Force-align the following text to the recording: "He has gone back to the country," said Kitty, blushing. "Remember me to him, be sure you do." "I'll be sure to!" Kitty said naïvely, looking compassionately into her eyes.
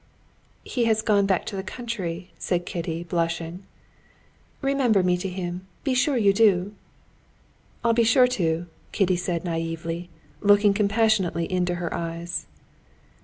"He 0.63 0.85
has 0.85 1.03
gone 1.03 1.27
back 1.27 1.45
to 1.45 1.55
the 1.55 1.61
country," 1.61 2.31
said 2.39 2.65
Kitty, 2.65 3.03
blushing. 3.03 3.61
"Remember 4.63 5.03
me 5.03 5.15
to 5.17 5.29
him, 5.29 5.67
be 5.83 5.93
sure 5.93 6.17
you 6.17 6.33
do." 6.33 6.73
"I'll 7.83 7.93
be 7.93 8.03
sure 8.03 8.25
to!" 8.25 8.65
Kitty 8.93 9.15
said 9.15 9.43
naïvely, 9.43 10.07
looking 10.41 10.73
compassionately 10.73 11.45
into 11.51 11.75
her 11.75 11.93
eyes. 11.93 12.47